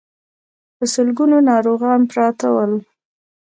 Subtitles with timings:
[0.77, 2.73] په سلګونو ناروغان پراته ول.